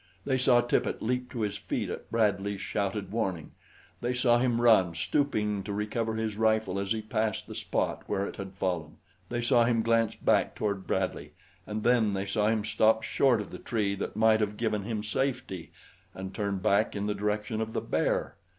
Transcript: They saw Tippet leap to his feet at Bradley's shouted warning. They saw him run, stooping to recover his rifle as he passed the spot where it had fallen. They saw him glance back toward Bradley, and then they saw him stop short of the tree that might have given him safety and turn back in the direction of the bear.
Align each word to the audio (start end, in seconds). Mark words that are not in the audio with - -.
They 0.25 0.39
saw 0.39 0.61
Tippet 0.61 1.03
leap 1.03 1.29
to 1.29 1.41
his 1.41 1.57
feet 1.57 1.91
at 1.91 2.09
Bradley's 2.09 2.59
shouted 2.59 3.11
warning. 3.11 3.51
They 4.01 4.15
saw 4.15 4.39
him 4.39 4.59
run, 4.59 4.95
stooping 4.95 5.61
to 5.65 5.71
recover 5.73 6.15
his 6.15 6.37
rifle 6.37 6.79
as 6.79 6.91
he 6.91 7.03
passed 7.03 7.45
the 7.45 7.53
spot 7.53 8.01
where 8.07 8.25
it 8.25 8.37
had 8.37 8.53
fallen. 8.55 8.97
They 9.29 9.43
saw 9.43 9.63
him 9.63 9.83
glance 9.83 10.15
back 10.15 10.55
toward 10.55 10.87
Bradley, 10.87 11.33
and 11.67 11.83
then 11.83 12.15
they 12.15 12.25
saw 12.25 12.47
him 12.47 12.65
stop 12.65 13.03
short 13.03 13.39
of 13.39 13.51
the 13.51 13.59
tree 13.59 13.93
that 13.93 14.15
might 14.15 14.39
have 14.39 14.57
given 14.57 14.85
him 14.85 15.03
safety 15.03 15.71
and 16.15 16.33
turn 16.33 16.57
back 16.57 16.95
in 16.95 17.05
the 17.05 17.13
direction 17.13 17.61
of 17.61 17.73
the 17.73 17.79
bear. 17.81 18.37